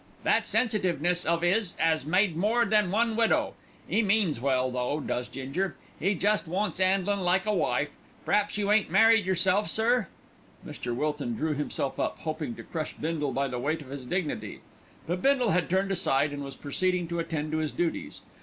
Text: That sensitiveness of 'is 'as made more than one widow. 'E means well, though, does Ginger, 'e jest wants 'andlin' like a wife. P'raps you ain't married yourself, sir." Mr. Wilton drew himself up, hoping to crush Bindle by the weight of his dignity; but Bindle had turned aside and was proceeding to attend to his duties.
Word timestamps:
That 0.23 0.47
sensitiveness 0.47 1.25
of 1.25 1.43
'is 1.43 1.75
'as 1.79 2.07
made 2.07 2.35
more 2.35 2.65
than 2.65 2.89
one 2.89 3.15
widow. 3.15 3.53
'E 3.87 4.01
means 4.01 4.41
well, 4.41 4.71
though, 4.71 4.99
does 4.99 5.27
Ginger, 5.27 5.75
'e 6.01 6.15
jest 6.15 6.47
wants 6.47 6.79
'andlin' 6.79 7.19
like 7.19 7.45
a 7.45 7.53
wife. 7.53 7.89
P'raps 8.25 8.57
you 8.57 8.71
ain't 8.71 8.89
married 8.89 9.27
yourself, 9.27 9.69
sir." 9.69 10.07
Mr. 10.65 10.95
Wilton 10.95 11.35
drew 11.35 11.53
himself 11.53 11.99
up, 11.99 12.17
hoping 12.21 12.55
to 12.55 12.63
crush 12.63 12.93
Bindle 12.93 13.31
by 13.31 13.47
the 13.47 13.59
weight 13.59 13.81
of 13.83 13.89
his 13.89 14.03
dignity; 14.07 14.61
but 15.05 15.21
Bindle 15.21 15.51
had 15.51 15.69
turned 15.69 15.91
aside 15.91 16.31
and 16.33 16.43
was 16.43 16.55
proceeding 16.55 17.07
to 17.09 17.19
attend 17.19 17.51
to 17.51 17.59
his 17.59 17.71
duties. 17.71 18.21